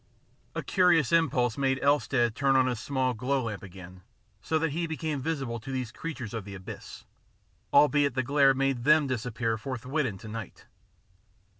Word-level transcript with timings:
A 0.55 0.63
curious 0.63 1.11
impulse 1.11 1.59
made 1.59 1.77
Elstead 1.79 2.33
turn 2.33 2.55
on 2.55 2.65
his 2.65 2.79
small 2.79 3.13
glow 3.13 3.43
lamp 3.43 3.61
again, 3.61 4.01
so 4.41 4.57
that 4.57 4.71
he 4.71 4.87
became 4.87 5.21
visible 5.21 5.59
to 5.59 5.71
these 5.71 5.91
creatures 5.91 6.33
of 6.33 6.43
the 6.43 6.55
abyss, 6.55 7.05
albeit 7.71 8.15
the 8.15 8.23
glare 8.23 8.55
made 8.55 8.83
them 8.83 9.05
disappear 9.05 9.59
forthwith 9.59 10.07
into 10.07 10.27
night. 10.27 10.65